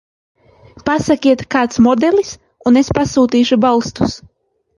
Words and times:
Pasakiet 0.87 1.43
kāds 1.55 1.81
modelis 1.89 2.33
un 2.71 2.81
es 2.83 2.91
pasūtīšu 3.01 3.61
balstus. 3.69 4.19